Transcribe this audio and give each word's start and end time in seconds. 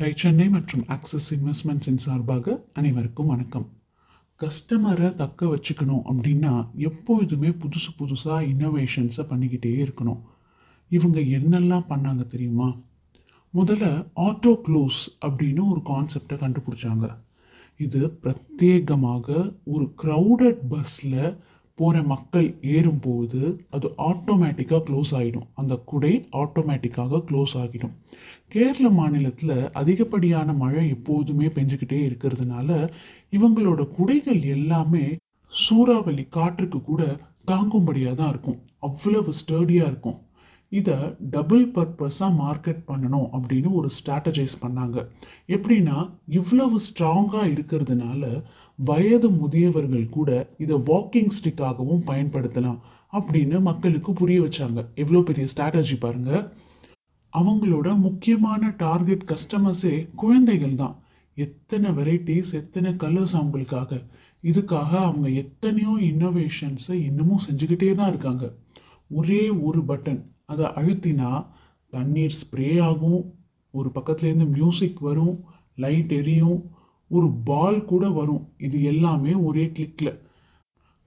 Tie 0.00 0.12
Chennai 0.16 0.48
மற்றும் 0.48 0.84
axis 0.86 1.34
இன்வெஸ்ட்மெண்ட்ஸின் 1.34 1.94
சார்பாக 1.94 2.64
அனைவருக்கும் 2.72 3.26
வணக்கம். 3.26 3.68
கஸ்டமரை 4.40 5.14
தக்க 5.14 5.46
வச்சுக்கணும் 5.46 6.02
அப்படின்னா 6.10 6.74
எப்பொழுதுமே 6.74 7.48
புதுசு 7.48 7.88
புதுசாக 7.98 8.44
இன்னோவேஷன்ஸை 8.50 9.24
பண்ணிக்கிட்டே 9.30 9.88
இருக்கணும். 9.88 10.20
இவங்க 10.88 11.20
என்னெல்லாம் 11.20 11.84
பண்ணாங்க 11.88 12.26
தெரியுமா? 12.26 12.76
முதல்ல 13.54 14.06
ஆட்டோ 14.16 14.60
க்ளோஸ் 14.68 15.00
அப்படின்னு 15.26 15.68
ஒரு 15.68 15.80
கான்செப்டை 15.84 16.32
கண்டுபிடிச்சாங்க. 16.32 17.18
இது 17.76 18.18
பிரத்யேகமாக 18.22 19.56
ஒரு 19.64 19.94
க்ரௌடட் 20.02 20.60
பஸ்ஸில் 20.68 21.38
போகிற 21.78 22.02
மக்கள் 22.12 22.48
ஏறும்போது 22.74 23.40
அது 23.76 23.88
ஆட்டோமேட்டிக்காக 24.08 24.80
க்ளோஸ் 24.88 25.12
ஆகிடும் 25.20 25.46
அந்த 25.54 25.74
குடை 25.90 26.12
ஆட்டோமேட்டிக்காக 26.42 27.22
க்ளோஸ் 27.28 27.54
ஆகிடும். 27.62 27.94
கேரள 28.52 28.88
மாநிலத்தில் 29.00 29.56
அதிகப்படியான 29.80 30.54
மழை 30.62 30.84
எப்போதுமே 30.96 31.48
பெஞ்சுக்கிட்டே 31.56 32.00
இருக்கிறதுனால 32.10 32.70
இவங்களோட 33.38 33.82
குடைகள் 33.98 34.42
எல்லாமே 34.56 35.04
சூறாவளி 35.52 36.24
காற்றுக்கு 36.36 36.80
கூட 36.82 37.02
தாங்கும்படியாக 37.50 38.18
தான் 38.20 38.32
இருக்கும். 38.34 38.58
அவ்வளவு 38.86 39.30
ஸ்டர்டியாக 39.40 39.90
இருக்கும். 39.90 40.18
இதை 40.72 40.96
டபுள் 41.34 41.64
பர்பஸாக 41.76 42.36
மார்க்கெட் 42.40 42.82
பண்ணணும் 42.90 43.28
அப்படின்னு 43.36 43.68
ஒரு 43.72 43.88
ஸ்ட்ராட்டஜைஸ் 43.98 44.56
பண்ணாங்க. 44.62 44.96
எப்படின்னா 45.48 45.96
இவ்வளவு 46.26 46.78
ஸ்ட்ராங்காக 46.88 47.46
இருக்கிறதுனால 47.54 48.42
வயது 48.74 49.30
முதியவர்கள் 49.30 50.06
கூட 50.08 50.30
இதை 50.58 50.76
வாக்கிங் 50.90 51.34
ஸ்டிக்காகவும் 51.38 52.04
பயன்படுத்தலாம் 52.10 52.78
அப்படின்னு 53.12 53.60
மக்களுக்கு 53.60 54.12
புரிய 54.12 54.40
வச்சாங்க. 54.42 54.80
எவ்வளோ 54.94 55.20
பெரிய 55.20 55.46
ஸ்ட்ராட்டஜி 55.54 55.98
பாருங்கள் 56.00 56.44
அவங்களோட 57.32 57.88
முக்கியமான 57.98 58.72
டார்கெட் 58.76 59.24
கஸ்டமர்ஸே 59.32 59.96
குழந்தைகள் 60.14 60.74
தான். 60.74 60.94
எத்தனை 61.34 61.90
வெரைட்டிஸ் 61.90 62.52
எத்தனை 62.52 62.90
கலர்ஸ் 62.92 63.34
அவங்களுக்காக. 63.40 63.90
இதுக்காக 64.42 64.90
அவங்க 65.08 65.28
எத்தனையோ 65.42 65.92
இன்னோவேஷன்ஸை 66.12 66.96
இன்னமும் 67.08 67.44
செஞ்சுக்கிட்டே 67.48 67.94
தான் 67.94 68.08
இருக்காங்க. 68.08 68.44
ஒரே 69.10 69.42
ஒரு 69.48 69.80
பட்டன் 69.90 70.20
அதை 70.48 70.66
அழுத்தினா 70.80 71.30
தண்ணீர் 71.92 72.36
ஸ்ப்ரே 72.40 72.70
ஆகும். 72.82 73.22
ஒரு 73.74 73.88
பக்கத்துலேருந்து 73.94 74.46
மியூசிக் 74.48 75.00
வரும் 75.00 75.36
லைட் 75.74 76.12
எரியும் 76.12 76.60
ஒரு 77.10 77.28
பால் 77.48 77.78
கூட 77.84 78.04
வரும். 78.10 78.44
இது 78.66 78.78
எல்லாமே 78.82 79.32
ஒரே 79.48 79.64
கிளிக்கில் 79.72 80.20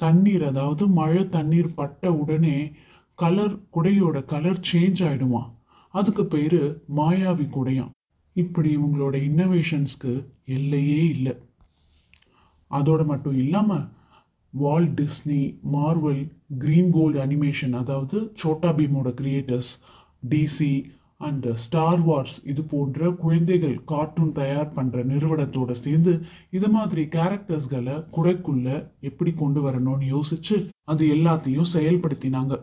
தண்ணீர் 0.00 0.44
அதாவது 0.44 0.84
மழை 0.98 1.22
தண்ணீர் 1.28 1.70
பட்ட 1.74 2.12
உடனே 2.12 2.56
கலர் 3.18 3.54
குடையோட 3.74 4.16
கலர் 4.24 4.60
சேஞ்ச் 4.72 5.00
ஆகிடுமா 5.06 5.42
அதுக்கு 5.94 6.24
பேர் 6.26 6.60
மாயாவி 6.96 7.46
குடையாம் 7.56 7.94
இப்படி 8.36 8.68
இவங்களோட 8.76 9.16
இன்னோவேஷன்ஸ்க்கு 9.28 10.12
எல்லையே 10.56 11.00
இல்லை. 11.14 11.34
அதோட 12.70 13.02
மட்டும் 13.06 13.36
இல்லாமல் 13.36 13.86
Walt 14.54 14.88
Disney 14.94 15.40
Marvel 15.72 16.22
Green 16.58 16.90
Gold 16.90 17.18
Animation 17.20 17.74
அதாவது 17.74 18.32
Chhota 18.34 18.70
பீமோட 18.78 19.08
creators 19.10 19.72
DC 20.28 20.70
and 21.20 21.46
Star 21.54 22.00
Wars 22.00 22.36
இது 22.44 22.62
போன்ற 22.64 23.10
குழந்தைகள் 23.12 23.76
கார்ட்டூன் 23.84 24.32
தயார் 24.32 24.74
பண்ணுற 24.76 25.04
நிறுவனத்தோட 25.04 25.70
சேர்ந்து 25.70 26.12
இது 26.50 26.68
மாதிரி 26.68 27.02
கேரக்டர்ஸ்களை 27.02 27.96
குடைக்குள்ள 28.16 28.66
எப்படி 29.00 29.32
கொண்டு 29.32 29.60
வரணும்னு 29.60 30.06
யோசிச்சு 30.14 30.56
அது 30.84 31.04
எல்லாத்தையும் 31.16 31.72
செயல்படுத்தினாங்க. 31.76 32.56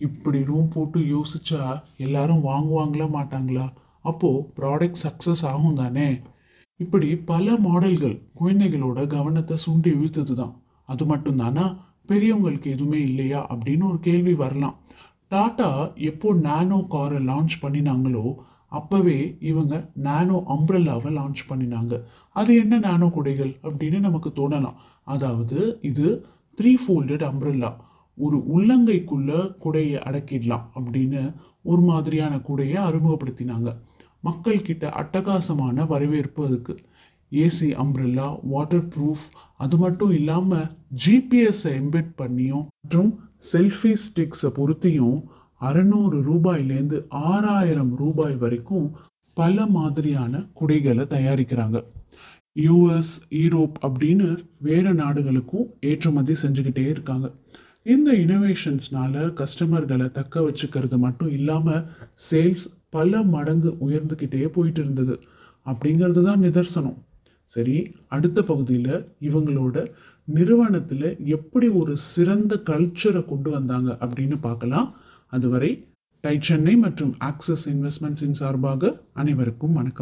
இப்படி 0.00 0.44
ரூம் 0.44 0.68
போட்டு 0.68 1.00
யோசிச்சா 1.14 1.82
எல்லாரும் 1.96 2.44
வாங்குவாங்களா 2.44 3.08
மாட்டாங்களா? 3.16 3.66
அப்போது 4.04 4.44
ப்ராடக்ட் 4.58 5.02
சக்ஸஸ் 5.06 5.44
ஆகும் 5.44 5.74
தானே 5.74 6.08
இப்படி 6.80 7.16
பல 7.16 7.56
மாடல்கள் 7.56 8.22
குழந்தைகளோட 8.40 9.06
கவனத்தை 9.06 9.56
சுண்டி 9.66 9.90
இழுத்தது 9.98 10.34
தான் 10.34 10.54
அது 10.86 11.04
மட்டும்தானா? 11.06 11.64
பெரியவங்களுக்கு 12.08 12.64
எதுவுமே 12.64 13.00
இல்லையா? 13.02 13.46
அப்படின்னு 13.54 13.88
ஒரு 13.88 14.00
கேள்வி 14.00 14.34
வரலாம். 14.34 14.76
டாட்டா 15.30 15.94
எப்போ 15.94 16.34
நானோ 16.34 16.86
காரை 16.88 17.18
லான்ச் 17.26 17.56
பண்ணினாங்களோ 17.62 18.34
அப்போவே 18.72 19.36
இவங்க 19.40 19.90
நானோ 19.94 20.42
அம்ப்ரல்லாவை 20.48 21.10
லான்ச் 21.18 21.42
பண்ணினாங்க. 21.48 22.02
அது 22.32 22.56
என்ன 22.56 22.78
நானோ 22.78 23.06
குடைகள் 23.08 23.52
அப்படின்னு 23.62 24.00
நமக்கு 24.00 24.28
தோணலாம். 24.28 24.74
அதாவது 25.04 25.78
இது 25.82 26.26
த்ரீ 26.60 26.74
ஃபோல்டட் 26.82 27.24
அம்ப்ரல்லா. 27.30 27.70
ஒரு 28.16 28.36
உள்ளங்கைக்குள்ள 28.56 29.30
குடையை 29.64 29.98
அடக்கிடலாம் 30.08 30.66
அப்படின்னு 30.74 31.34
ஒரு 31.62 31.82
மாதிரியான 31.82 32.36
குடையை 32.36 32.78
அறிமுகப்படுத்தினாங்க. 32.88 33.70
மக்கள்கிட்ட 34.24 34.84
அட்டகாசமான 34.92 35.86
வரவேற்பு 35.86 36.46
அதுக்கு. 36.46 36.78
ஏசி 37.30 37.68
அம்ப்ரெல்லா 37.84 38.38
வாட்டர் 38.42 38.88
ப்ரூஃப் 38.88 39.24
அது 39.56 39.76
மட்டும் 39.76 40.12
இல்லாமல் 40.12 40.68
ஜிபிஎஸ்ஸை 41.06 41.72
எம்பெட் 41.80 42.12
பண்ணியும் 42.18 42.66
மற்றும் 42.82 43.18
செல்ஃபி 43.52 43.94
ஸ்டிக்ஸை 44.04 44.46
பொருத்தியும் 44.46 45.24
அறநூறு 45.60 46.18
ரூபாயிலேருந்து 46.30 47.04
ஆறாயிரம் 47.08 47.96
ரூபாய் 47.96 48.36
வரைக்கும் 48.36 48.96
பல 49.34 49.66
மாதிரியான 49.66 50.38
குடைகளை 50.60 51.04
தயாரிக்கிறாங்க. 51.04 51.84
யூஎஸ் 52.56 53.12
ஈரோப் 53.30 53.72
அப்படின்னு 53.82 54.38
வேறு 54.58 54.94
நாடுகளுக்கும் 54.94 55.66
ஏற்றுமதி 55.80 56.34
செஞ்சுக்கிட்டே 56.42 56.88
இருக்காங்க. 56.88 57.32
இந்த 57.82 58.12
இனோவேஷன்ஸ்னால 58.12 59.42
கஸ்டமர்களை 59.42 60.10
தக்க 60.10 60.40
வச்சுக்கிறது 60.40 60.98
மட்டும் 60.98 61.30
இல்லாமல் 61.30 61.86
சேல்ஸ் 62.30 62.66
பல 62.88 63.22
மடங்கு 63.22 63.76
உயர்ந்துக்கிட்டே 63.80 64.46
போயிட்டு 64.46 64.80
இருந்தது. 64.80 65.20
அப்படிங்கிறது 65.66 66.24
தான் 66.24 66.40
நிதர்சனம். 66.40 66.98
சரி 67.46 67.92
அடுத்த 68.08 68.42
பகுதியில் 68.42 69.08
இவங்களோட 69.20 69.86
நிறுவனத்தில் 70.24 71.16
எப்படி 71.24 71.68
ஒரு 71.68 71.96
சிறந்த 71.96 72.62
கல்ச்சரை 72.70 73.24
கொண்டு 73.24 73.50
வந்தாங்க 73.50 73.98
அப்படின்னு 74.00 74.36
பார்க்கலாம். 74.40 74.94
அதுவரை 75.26 75.86
டை 76.20 76.38
சென்னை 76.40 76.76
மற்றும் 76.76 77.14
ஆக்சஸ் 77.24 77.64
இன்வெஸ்ட்மெண்ட்ஸின் 77.64 78.38
சார்பாக 78.40 79.00
அனைவருக்கும் 79.12 79.72
வணக்கம். 79.72 79.94